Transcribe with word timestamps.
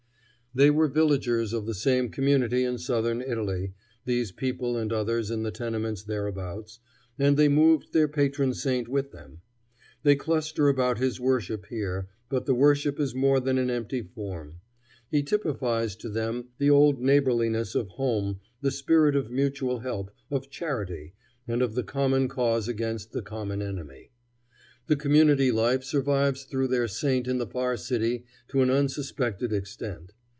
They 0.53 0.69
were 0.69 0.89
villagers 0.89 1.53
of 1.53 1.65
the 1.65 1.73
same 1.73 2.09
community 2.09 2.65
in 2.65 2.77
southern 2.77 3.21
Italy, 3.21 3.73
these 4.03 4.33
people 4.33 4.75
and 4.75 4.91
others 4.91 5.31
in 5.31 5.43
the 5.43 5.49
tenements 5.51 6.03
thereabouts, 6.03 6.79
and 7.17 7.37
they 7.37 7.47
moved 7.47 7.93
their 7.93 8.09
patron 8.09 8.53
saint 8.53 8.89
with 8.89 9.13
them. 9.13 9.39
They 10.03 10.17
cluster 10.17 10.67
about 10.67 10.97
his 10.97 11.21
worship 11.21 11.67
here, 11.67 12.09
but 12.27 12.45
the 12.47 12.53
worship 12.53 12.99
is 12.99 13.15
more 13.15 13.39
than 13.39 13.57
an 13.57 13.69
empty 13.69 14.01
form. 14.01 14.57
He 15.09 15.23
typifies 15.23 15.95
to 15.95 16.09
them 16.09 16.49
the 16.57 16.69
old 16.69 16.99
neighborliness 16.99 17.73
of 17.73 17.87
home, 17.87 18.41
the 18.59 18.71
spirit 18.71 19.15
of 19.15 19.31
mutual 19.31 19.79
help, 19.79 20.11
of 20.29 20.49
charity, 20.49 21.13
and 21.47 21.61
of 21.61 21.75
the 21.75 21.83
common 21.83 22.27
cause 22.27 22.67
against 22.67 23.13
the 23.13 23.21
common 23.21 23.61
enemy. 23.61 24.11
The 24.87 24.97
community 24.97 25.49
life 25.49 25.85
survives 25.85 26.43
through 26.43 26.67
their 26.67 26.89
saint 26.89 27.25
in 27.25 27.37
the 27.37 27.47
far 27.47 27.77
city 27.77 28.25
to 28.49 28.59
an 28.61 28.69
unsuspected 28.69 29.53
extent. 29.53 30.11